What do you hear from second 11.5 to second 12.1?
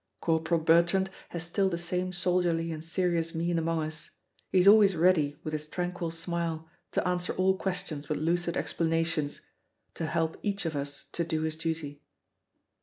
duty.